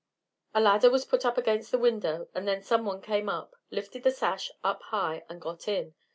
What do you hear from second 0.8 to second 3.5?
was put up against the window, and then someone came